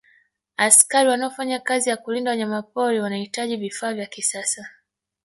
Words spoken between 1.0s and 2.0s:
wanaofanya kazi ya